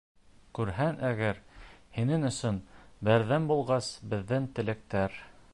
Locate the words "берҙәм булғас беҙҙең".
3.11-4.53